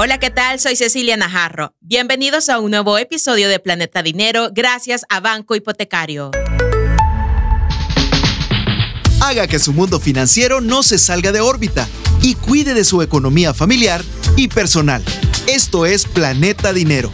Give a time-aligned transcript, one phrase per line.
[0.00, 0.60] Hola, ¿qué tal?
[0.60, 1.74] Soy Cecilia Najarro.
[1.80, 6.30] Bienvenidos a un nuevo episodio de Planeta Dinero gracias a Banco Hipotecario.
[9.20, 11.88] Haga que su mundo financiero no se salga de órbita
[12.22, 14.04] y cuide de su economía familiar
[14.36, 15.02] y personal.
[15.48, 17.10] Esto es Planeta Dinero.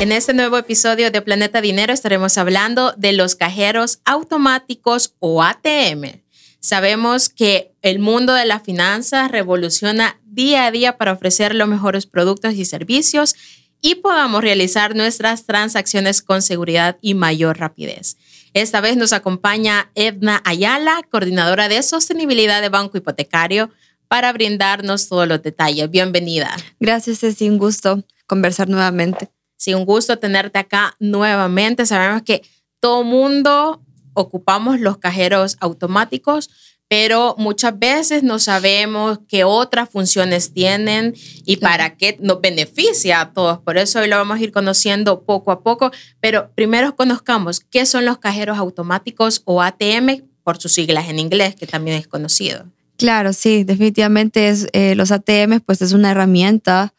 [0.00, 6.22] En este nuevo episodio de Planeta Dinero estaremos hablando de los cajeros automáticos o ATM.
[6.60, 12.06] Sabemos que el mundo de las finanzas revoluciona día a día para ofrecer los mejores
[12.06, 13.34] productos y servicios
[13.80, 18.16] y podamos realizar nuestras transacciones con seguridad y mayor rapidez.
[18.52, 23.70] Esta vez nos acompaña Edna Ayala, coordinadora de sostenibilidad de Banco Hipotecario,
[24.08, 25.88] para brindarnos todos los detalles.
[25.88, 26.56] Bienvenida.
[26.80, 29.30] Gracias, es un gusto conversar nuevamente.
[29.56, 31.86] Sí, un gusto tenerte acá nuevamente.
[31.86, 32.42] Sabemos que
[32.80, 33.80] todo mundo
[34.14, 36.50] ocupamos los cajeros automáticos,
[36.88, 41.14] pero muchas veces no sabemos qué otras funciones tienen
[41.46, 43.60] y para qué nos beneficia a todos.
[43.60, 47.86] Por eso hoy lo vamos a ir conociendo poco a poco, pero primero conozcamos qué
[47.86, 52.64] son los cajeros automáticos o ATM, por sus siglas en inglés, que también es conocido.
[52.96, 56.92] Claro, sí, definitivamente es, eh, los ATM pues es una herramienta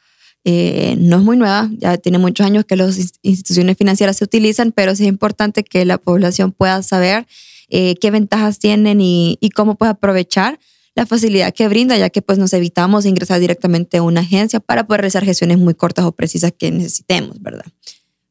[0.44, 4.72] eh, no es muy nueva, ya tiene muchos años que las instituciones financieras se utilizan,
[4.72, 7.28] pero sí es importante que la población pueda saber
[7.70, 10.60] eh, qué ventajas tienen y, cómo puede aprovechar
[10.96, 14.88] la facilidad que brinda, ya que pues nos evitamos ingresar directamente a una agencia para
[14.88, 17.66] poder realizar gestiones muy cortas o precisas que necesitemos, ¿verdad?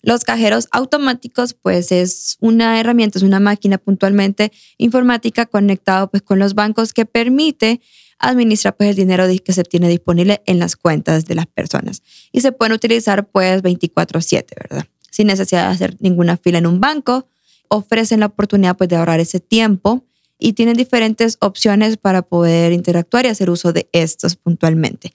[0.03, 6.39] Los cajeros automáticos, pues es una herramienta, es una máquina puntualmente informática conectado pues con
[6.39, 7.81] los bancos que permite
[8.21, 12.03] administra pues el dinero que se tiene disponible en las cuentas de las personas.
[12.31, 14.87] Y se pueden utilizar pues 24/7, ¿verdad?
[15.11, 17.27] Sin necesidad de hacer ninguna fila en un banco.
[17.69, 20.05] Ofrecen la oportunidad pues de ahorrar ese tiempo
[20.39, 25.15] y tienen diferentes opciones para poder interactuar y hacer uso de estos puntualmente.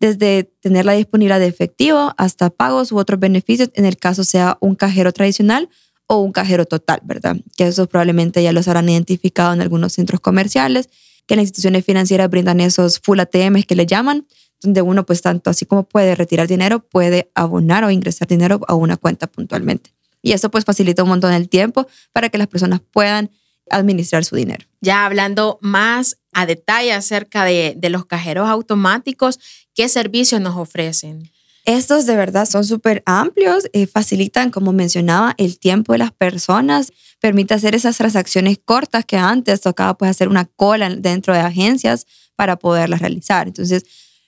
[0.00, 4.58] Desde tener la disponibilidad de efectivo hasta pagos u otros beneficios, en el caso sea
[4.60, 5.68] un cajero tradicional
[6.06, 7.36] o un cajero total, ¿verdad?
[7.56, 10.88] Que eso probablemente ya los habrán identificado en algunos centros comerciales
[11.26, 14.26] que las instituciones financieras brindan esos full ATMs que le llaman,
[14.60, 18.74] donde uno pues tanto así como puede retirar dinero, puede abonar o ingresar dinero a
[18.74, 19.92] una cuenta puntualmente.
[20.22, 23.30] Y eso pues facilita un montón el tiempo para que las personas puedan
[23.70, 24.66] administrar su dinero.
[24.80, 29.38] Ya hablando más a detalle acerca de, de los cajeros automáticos,
[29.74, 31.30] ¿qué servicios nos ofrecen?
[31.64, 36.92] Estos de verdad son súper amplios, eh, facilitan, como mencionaba, el tiempo de las personas,
[37.20, 42.06] permite hacer esas transacciones cortas que antes tocaba pues hacer una cola dentro de agencias
[42.36, 43.46] para poderlas realizar.
[43.46, 43.84] Entonces,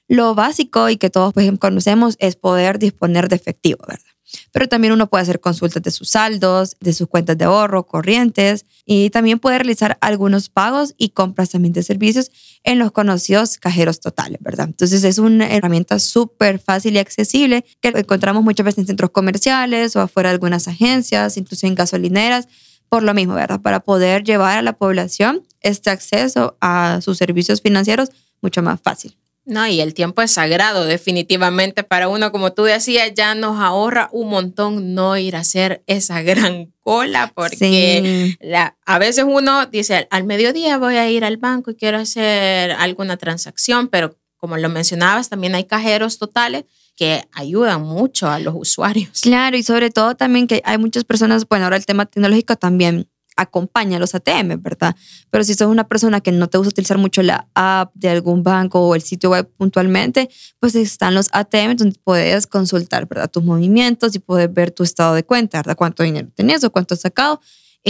[0.08, 4.15] lo básico y que todos pues, conocemos es poder disponer de efectivo, ¿verdad?
[4.52, 8.66] Pero también uno puede hacer consultas de sus saldos, de sus cuentas de ahorro, corrientes
[8.84, 12.30] y también puede realizar algunos pagos y compras también de servicios
[12.64, 14.66] en los conocidos cajeros totales, ¿verdad?
[14.66, 19.96] Entonces es una herramienta súper fácil y accesible que encontramos muchas veces en centros comerciales
[19.96, 22.48] o afuera de algunas agencias, incluso en gasolineras,
[22.88, 23.60] por lo mismo, ¿verdad?
[23.60, 28.10] Para poder llevar a la población este acceso a sus servicios financieros
[28.40, 29.16] mucho más fácil.
[29.46, 34.08] No, y el tiempo es sagrado, definitivamente para uno, como tú decías, ya nos ahorra
[34.10, 38.36] un montón no ir a hacer esa gran cola, porque
[38.84, 43.16] a veces uno dice, al mediodía voy a ir al banco y quiero hacer alguna
[43.16, 46.64] transacción, pero como lo mencionabas, también hay cajeros totales
[46.96, 49.20] que ayudan mucho a los usuarios.
[49.20, 53.08] Claro, y sobre todo también que hay muchas personas, bueno, ahora el tema tecnológico también
[53.36, 54.96] acompaña los ATM, ¿verdad?
[55.30, 58.42] Pero si sos una persona que no te gusta utilizar mucho la app de algún
[58.42, 63.30] banco o el sitio web puntualmente, pues están los ATM donde puedes consultar, ¿verdad?
[63.30, 65.76] Tus movimientos y puedes ver tu estado de cuenta, ¿verdad?
[65.76, 67.40] Cuánto dinero tenías o cuánto has sacado.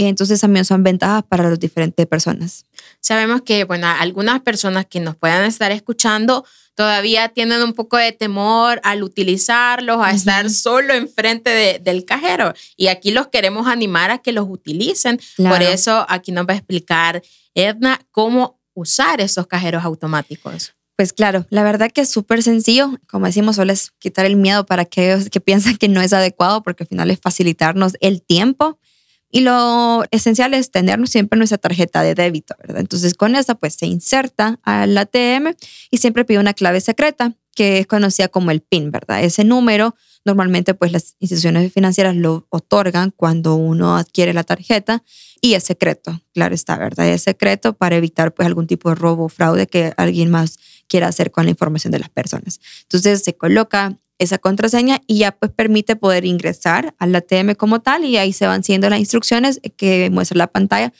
[0.05, 2.65] Entonces también son ventajas para las diferentes personas.
[3.01, 8.11] Sabemos que, bueno, algunas personas que nos puedan estar escuchando todavía tienen un poco de
[8.11, 12.53] temor al utilizarlos, a estar solo enfrente del cajero.
[12.75, 15.19] Y aquí los queremos animar a que los utilicen.
[15.37, 17.23] Por eso aquí nos va a explicar
[17.55, 20.75] Edna cómo usar esos cajeros automáticos.
[20.95, 22.99] Pues claro, la verdad que es súper sencillo.
[23.09, 26.61] Como decimos, solo es quitar el miedo para aquellos que piensan que no es adecuado,
[26.61, 28.77] porque al final es facilitarnos el tiempo
[29.29, 32.79] y lo esencial es tener siempre nuestra tarjeta de débito, ¿verdad?
[32.79, 35.53] Entonces con esa pues se inserta al ATM
[35.91, 39.23] y siempre pide una clave secreta que es conocida como el PIN, ¿verdad?
[39.23, 45.03] Ese número normalmente pues las instituciones financieras lo otorgan cuando uno adquiere la tarjeta
[45.41, 47.09] y es secreto, claro está, ¿verdad?
[47.09, 51.07] Es secreto para evitar pues algún tipo de robo o fraude que alguien más quiera
[51.07, 52.59] hacer con la información de las personas.
[52.83, 58.05] Entonces se coloca esa contraseña y ya pues permite poder ingresar al ATM como tal
[58.05, 60.91] y ahí se van siendo las instrucciones que muestra la pantalla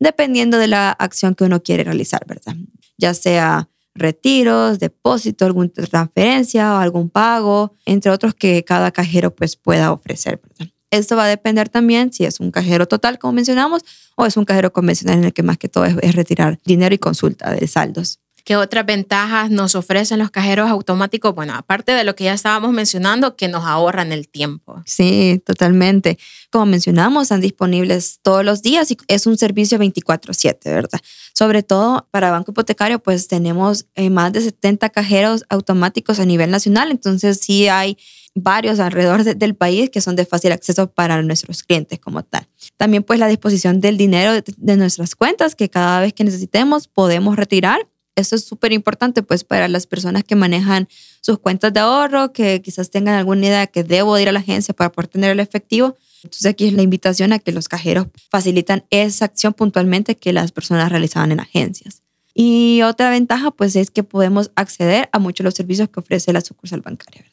[0.00, 2.56] dependiendo de la acción que uno quiere realizar, ¿verdad?
[2.98, 9.56] Ya sea retiros, depósitos, alguna transferencia o algún pago, entre otros que cada cajero pues
[9.56, 10.40] pueda ofrecer.
[10.90, 13.82] Esto va a depender también si es un cajero total, como mencionamos,
[14.16, 16.98] o es un cajero convencional en el que más que todo es retirar dinero y
[16.98, 18.20] consulta de saldos.
[18.44, 21.34] ¿Qué otras ventajas nos ofrecen los cajeros automáticos?
[21.34, 24.82] Bueno, aparte de lo que ya estábamos mencionando, que nos ahorran el tiempo.
[24.84, 26.18] Sí, totalmente.
[26.50, 31.00] Como mencionamos, están disponibles todos los días y es un servicio 24/7, ¿verdad?
[31.32, 36.50] Sobre todo para Banco Hipotecario, pues tenemos eh, más de 70 cajeros automáticos a nivel
[36.50, 37.96] nacional, entonces sí hay
[38.34, 42.46] varios alrededor del país que son de fácil acceso para nuestros clientes como tal.
[42.76, 47.36] También pues la disposición del dinero de nuestras cuentas que cada vez que necesitemos podemos
[47.36, 50.88] retirar eso es súper importante pues para las personas que manejan
[51.20, 54.74] sus cuentas de ahorro, que quizás tengan alguna idea que debo ir a la agencia
[54.74, 55.96] para poder tener el efectivo.
[56.22, 60.52] Entonces aquí es la invitación a que los cajeros facilitan esa acción puntualmente que las
[60.52, 62.02] personas realizaban en agencias.
[62.34, 66.32] Y otra ventaja pues es que podemos acceder a muchos de los servicios que ofrece
[66.32, 67.24] la sucursal bancaria.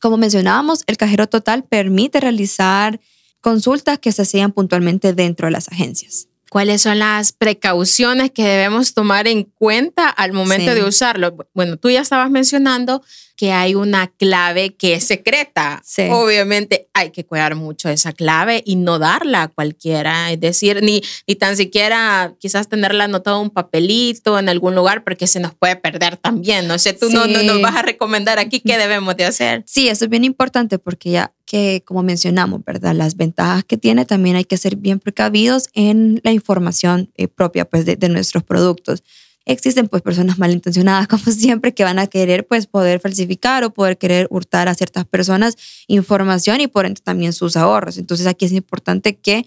[0.00, 3.00] Como mencionábamos, el cajero total permite realizar
[3.40, 8.94] consultas que se hacían puntualmente dentro de las agencias cuáles son las precauciones que debemos
[8.94, 11.36] tomar en cuenta al momento de usarlo.
[11.54, 13.02] Bueno, tú ya estabas mencionando
[13.38, 15.80] que hay una clave que es secreta.
[16.10, 20.32] Obviamente hay que cuidar mucho esa clave y no darla a cualquiera.
[20.32, 25.04] Es decir, ni, ni tan siquiera quizás tenerla anotada en un papelito en algún lugar
[25.04, 26.66] porque se nos puede perder también.
[26.66, 29.62] No sé, tú no, no, nos vas a recomendar aquí qué debemos de hacer.
[29.66, 32.94] Sí, eso es bien importante porque ya que, como mencionamos, ¿verdad?
[32.94, 37.64] Las ventajas que tiene, también hay que ser bien precavidos en la información eh, propia
[37.64, 39.02] pues, de, de nuestros productos
[39.46, 43.96] existen pues personas malintencionadas como siempre que van a querer pues poder falsificar o poder
[43.96, 45.56] querer hurtar a ciertas personas
[45.86, 47.96] información y por ende también sus ahorros.
[47.96, 49.46] Entonces aquí es importante que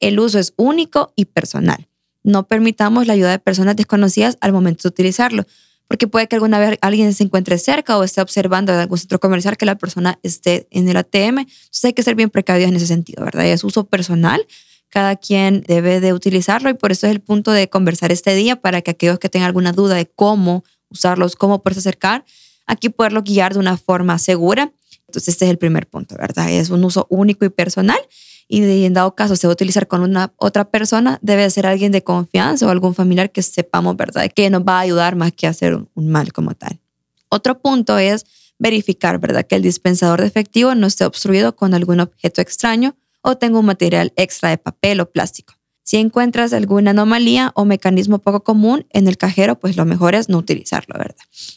[0.00, 1.86] el uso es único y personal.
[2.24, 5.46] No permitamos la ayuda de personas desconocidas al momento de utilizarlo,
[5.88, 9.20] porque puede que alguna vez alguien se encuentre cerca o esté observando en algún centro
[9.20, 11.38] comercial que la persona esté en el ATM.
[11.38, 13.46] Entonces hay que ser bien precavidos en ese sentido, ¿verdad?
[13.46, 14.46] es uso personal
[14.88, 18.56] cada quien debe de utilizarlo y por eso es el punto de conversar este día
[18.56, 22.24] para que aquellos que tengan alguna duda de cómo usarlos, cómo poderse acercar,
[22.66, 24.72] aquí poderlo guiar de una forma segura.
[25.06, 26.50] Entonces este es el primer punto, ¿verdad?
[26.50, 27.98] Es un uso único y personal
[28.48, 31.92] y en dado caso se va a utilizar con una otra persona, debe ser alguien
[31.92, 34.30] de confianza o algún familiar que sepamos, ¿verdad?
[34.34, 36.78] Que nos va a ayudar más que hacer un mal como tal.
[37.28, 38.24] Otro punto es
[38.58, 39.44] verificar, ¿verdad?
[39.44, 43.66] Que el dispensador de efectivo no esté obstruido con algún objeto extraño o tengo un
[43.66, 45.54] material extra de papel o plástico.
[45.86, 50.28] Si encuentras alguna anomalía o mecanismo poco común en el cajero, pues lo mejor es
[50.28, 51.14] no utilizarlo, ¿verdad?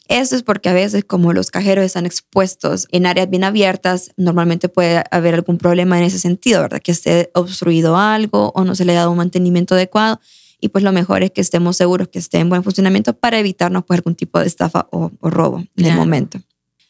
[0.07, 4.69] Eso es porque a veces como los cajeros están expuestos en áreas bien abiertas, normalmente
[4.69, 6.79] puede haber algún problema en ese sentido, ¿verdad?
[6.79, 10.19] Que esté obstruido algo o no se le ha dado un mantenimiento adecuado
[10.61, 13.83] y pues lo mejor es que estemos seguros que esté en buen funcionamiento para evitarnos
[13.83, 16.39] pues algún tipo de estafa o, robo en el momento.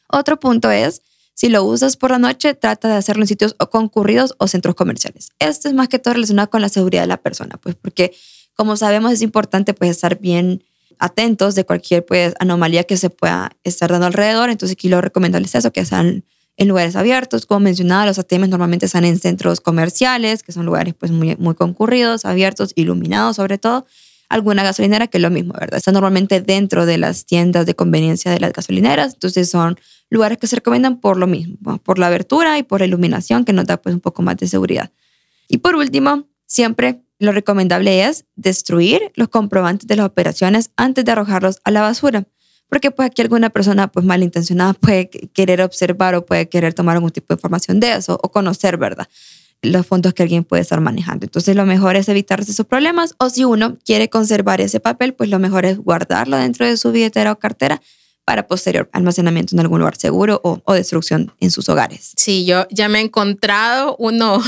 [0.09, 1.03] Otro punto es
[1.39, 5.29] si lo usas por la noche, trata de hacerlo en sitios concurridos o centros comerciales.
[5.39, 8.11] Esto es más que todo relacionado con la seguridad de la persona, pues porque
[8.55, 10.65] como sabemos es importante pues estar bien
[10.97, 14.49] atentos de cualquier pues anomalía que se pueda estar dando alrededor.
[14.49, 16.25] Entonces aquí lo recomendable es eso, que sean
[16.57, 17.45] en lugares abiertos.
[17.45, 21.55] Como mencionaba, los ATM normalmente están en centros comerciales, que son lugares pues muy, muy
[21.55, 23.85] concurridos, abiertos, iluminados sobre todo
[24.29, 25.77] alguna gasolinera que es lo mismo, ¿verdad?
[25.77, 29.79] Está normalmente dentro de las tiendas de conveniencia de las gasolineras, entonces son
[30.09, 33.53] lugares que se recomiendan por lo mismo, por la abertura y por la iluminación que
[33.53, 34.91] nos da pues un poco más de seguridad.
[35.47, 41.11] Y por último, siempre lo recomendable es destruir los comprobantes de las operaciones antes de
[41.11, 42.25] arrojarlos a la basura,
[42.69, 47.11] porque pues aquí alguna persona pues malintencionada puede querer observar o puede querer tomar algún
[47.11, 49.07] tipo de información de eso o conocer, ¿verdad?
[49.61, 51.25] Los fondos que alguien puede estar manejando.
[51.25, 55.29] Entonces lo mejor es evitar esos problemas o si uno quiere conservar ese papel, pues
[55.29, 57.81] lo mejor es guardarlo dentro de su billetera o cartera
[58.25, 62.13] para posterior almacenamiento en algún lugar seguro o, o destrucción en sus hogares.
[62.15, 64.43] Sí, yo ya me he encontrado unos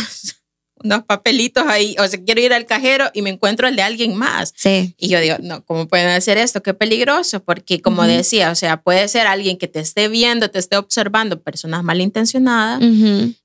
[0.84, 4.16] unos papelitos ahí, o sea, quiero ir al cajero y me encuentro el de alguien
[4.16, 4.54] más.
[4.56, 4.96] Sí.
[4.98, 6.62] Y yo digo, no, ¿cómo pueden hacer esto?
[6.64, 10.60] Qué peligroso, porque como decía, o sea, puede ser alguien que te esté viendo, te
[10.60, 12.82] esté observando, personas malintencionadas,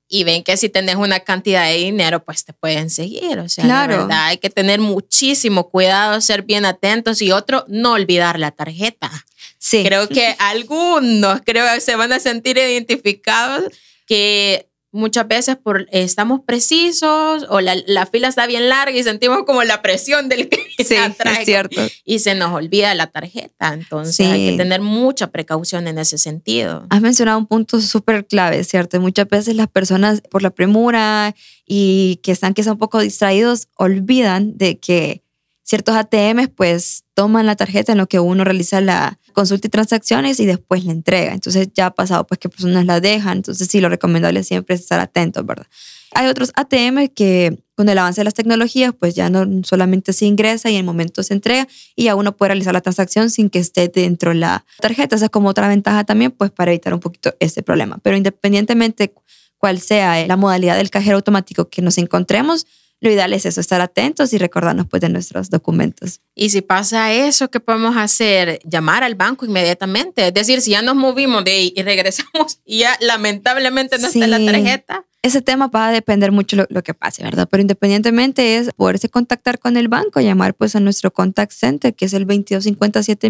[0.09, 3.39] y ven que si tenés una cantidad de dinero, pues te pueden seguir.
[3.39, 3.91] O sea, claro.
[3.91, 8.51] la verdad, hay que tener muchísimo cuidado, ser bien atentos y otro, no olvidar la
[8.51, 9.11] tarjeta.
[9.59, 9.83] Sí.
[9.83, 13.65] Creo que algunos, creo se van a sentir identificados
[14.05, 19.43] que muchas veces por, estamos precisos o la, la, fila está bien larga y sentimos
[19.45, 21.81] como la presión del que sí, es cierto.
[22.03, 23.73] y se nos olvida la tarjeta.
[23.73, 26.85] Entonces hay que tener mucha precaución en ese sentido.
[26.89, 28.99] Has mencionado un punto súper clave, ¿cierto?
[28.99, 31.35] Muchas veces las personas por la premura
[31.65, 35.23] y que están quizá un poco distraídos olvidan de que
[35.63, 40.39] ciertos ATMs pues toman la tarjeta en lo que uno realiza la consulta y transacciones
[40.39, 41.33] y después la entrega.
[41.33, 43.37] Entonces ya ha pasado pues que personas la dejan.
[43.37, 45.65] Entonces sí, lo recomendable siempre es estar atentos, ¿verdad?
[46.13, 50.27] Hay otros ATM que con el avance de las tecnologías, pues ya no solamente se
[50.27, 53.49] ingresa y en el momento se entrega y ya uno puede realizar la transacción sin
[53.49, 55.15] que esté dentro de la tarjeta.
[55.15, 57.97] Esa es como otra ventaja también, pues para evitar un poquito ese problema.
[58.03, 59.11] Pero independientemente
[59.57, 62.67] cuál sea la modalidad del cajero automático que nos encontremos,
[62.99, 66.21] lo ideal es eso, estar atentos y recordarnos pues de nuestros documentos.
[66.33, 68.59] Y si pasa eso, ¿qué podemos hacer?
[68.63, 70.27] Llamar al banco inmediatamente.
[70.27, 74.27] Es decir, si ya nos movimos de ahí y regresamos y ya lamentablemente no está
[74.27, 75.05] la tarjeta.
[75.21, 77.47] Ese tema va a depender mucho lo, lo, que pase, ¿verdad?
[77.49, 82.05] Pero independientemente es poderse contactar con el banco, llamar pues a nuestro contact center, que
[82.05, 83.29] es el 2257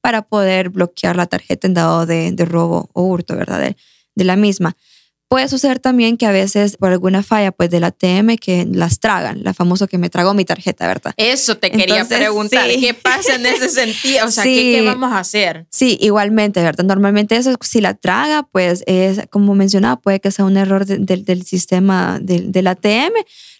[0.00, 3.74] para poder bloquear la tarjeta en dado de, de robo o hurto, ¿verdad?
[4.14, 4.76] de la misma.
[5.28, 9.44] Puede suceder también que a veces por alguna falla pues del ATM que las tragan,
[9.44, 11.12] la famosa que me tragó mi tarjeta, ¿verdad?
[11.18, 14.26] Eso te quería preguntar, ¿qué pasa en ese sentido?
[14.26, 15.66] O sea, ¿qué, vamos a hacer?
[15.70, 16.84] Sí, igualmente, ¿verdad?
[16.84, 21.42] Normalmente eso, si la traga, pues es, como mencionaba, puede que sea un error del
[21.44, 23.12] sistema del, del ATM.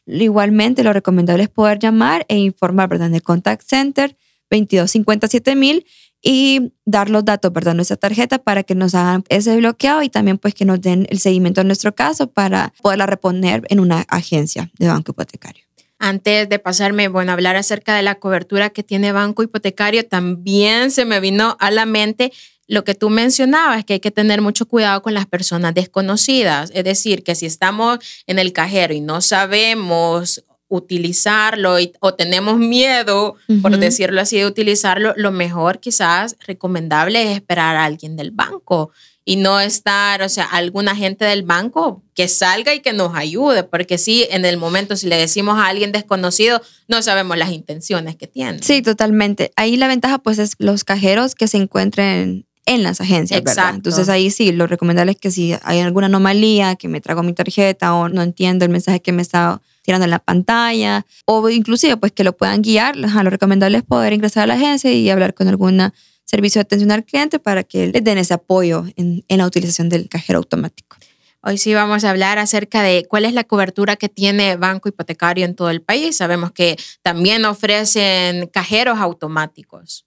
[0.07, 3.09] Igualmente, lo recomendable es poder llamar e informar, ¿verdad?
[3.09, 4.17] En el contact center
[4.51, 5.85] 2257 mil
[6.23, 7.75] y dar los datos, ¿verdad?
[7.75, 11.19] Nuestra tarjeta para que nos hagan ese bloqueado y también pues que nos den el
[11.21, 15.65] seguimiento en nuestro caso para poderla reponer en una agencia de banco hipotecario.
[16.01, 20.93] Antes de pasarme, bueno, a hablar acerca de la cobertura que tiene banco hipotecario, también
[20.93, 22.33] se me vino a la mente
[22.69, 26.71] lo que tú mencionabas, que hay que tener mucho cuidado con las personas desconocidas.
[26.75, 33.37] Es decir, que si estamos en el cajero y no sabemos utilizarlo o tenemos miedo,
[33.63, 38.93] por decirlo así, de utilizarlo, lo mejor quizás recomendable es esperar a alguien del banco
[39.25, 43.63] y no estar, o sea, algún agente del banco que salga y que nos ayude,
[43.63, 48.17] porque sí, en el momento si le decimos a alguien desconocido, no sabemos las intenciones
[48.17, 48.63] que tiene.
[48.63, 49.53] Sí, totalmente.
[49.57, 53.75] Ahí la ventaja pues es los cajeros que se encuentren en las agencias, ¿verdad?
[53.75, 57.33] Entonces ahí sí, lo recomendable es que si hay alguna anomalía, que me trago mi
[57.33, 61.97] tarjeta o no entiendo el mensaje que me está tirando en la pantalla o inclusive
[61.97, 65.33] pues que lo puedan guiar, lo recomendable es poder ingresar a la agencia y hablar
[65.33, 65.81] con algún
[66.27, 69.89] servicio de atención al cliente para que les den ese apoyo en, en la utilización
[69.89, 70.99] del cajero automático.
[71.41, 75.47] Hoy sí vamos a hablar acerca de cuál es la cobertura que tiene Banco Hipotecario
[75.47, 76.19] en todo el país.
[76.19, 80.05] Sabemos que también ofrecen cajeros automáticos.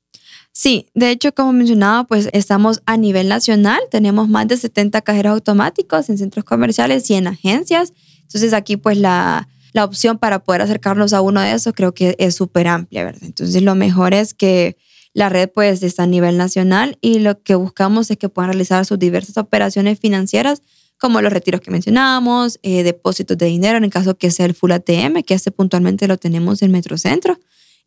[0.52, 5.34] Sí, de hecho, como mencionaba, pues estamos a nivel nacional, tenemos más de 70 cajeros
[5.34, 7.94] automáticos en centros comerciales y en agencias.
[8.22, 12.16] Entonces aquí pues la, la opción para poder acercarnos a uno de esos creo que
[12.20, 13.24] es súper amplia, ¿verdad?
[13.24, 14.78] Entonces lo mejor es que
[15.14, 18.86] la red pues está a nivel nacional y lo que buscamos es que puedan realizar
[18.86, 20.62] sus diversas operaciones financieras
[20.98, 24.54] como los retiros que mencionábamos, eh, depósitos de dinero en el caso que sea el
[24.54, 27.40] Full ATM, que este puntualmente lo tenemos en Metrocentro,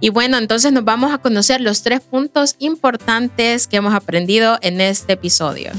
[0.00, 4.80] Y bueno, entonces nos vamos a conocer los tres puntos importantes que hemos aprendido en
[4.80, 5.72] este episodio.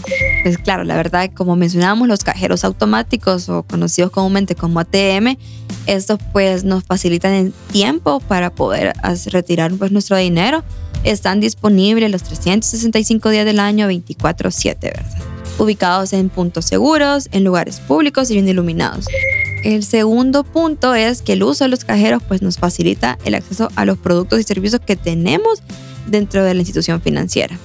[0.44, 5.38] Pues claro, la verdad, como mencionábamos, los cajeros automáticos o conocidos comúnmente como ATM,
[5.86, 8.94] estos pues nos facilitan el tiempo para poder
[9.28, 10.64] retirar pues nuestro dinero.
[11.06, 15.18] Están disponibles los 365 días del año 24/7, ¿verdad?
[15.58, 19.06] Ubicados en puntos seguros, en lugares públicos y bien iluminados.
[19.64, 23.70] El segundo punto es que el uso de los cajeros pues, nos facilita el acceso
[23.76, 25.62] a los productos y servicios que tenemos
[26.08, 27.58] dentro de la institución financiera.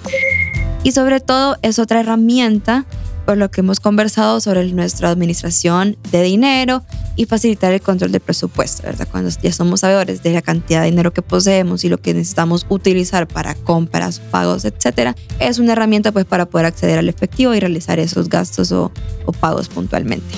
[0.82, 2.84] Y sobre todo es otra herramienta
[3.24, 6.82] por lo que hemos conversado sobre nuestra administración de dinero
[7.16, 9.08] y facilitar el control del presupuesto, ¿verdad?
[9.10, 12.66] Cuando ya somos sabedores de la cantidad de dinero que poseemos y lo que necesitamos
[12.68, 17.60] utilizar para compras, pagos, etcétera, es una herramienta pues para poder acceder al efectivo y
[17.60, 18.92] realizar esos gastos o,
[19.24, 20.34] o pagos puntualmente.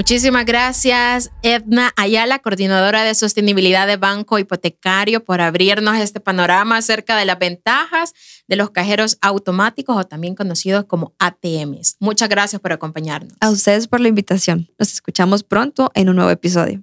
[0.00, 7.18] Muchísimas gracias, Edna Ayala, coordinadora de sostenibilidad de Banco Hipotecario, por abrirnos este panorama acerca
[7.18, 8.14] de las ventajas
[8.48, 11.96] de los cajeros automáticos o también conocidos como ATMs.
[12.00, 13.34] Muchas gracias por acompañarnos.
[13.40, 14.70] A ustedes por la invitación.
[14.78, 16.80] Nos escuchamos pronto en un nuevo episodio.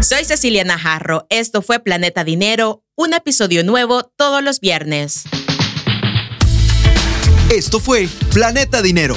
[0.00, 1.26] Soy Cecilia Najarro.
[1.28, 5.24] Esto fue Planeta Dinero, un episodio nuevo todos los viernes.
[7.50, 9.16] Esto fue Planeta Dinero,